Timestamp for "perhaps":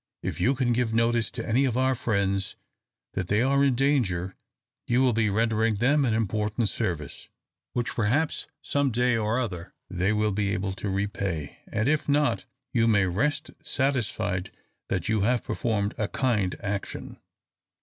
7.93-8.47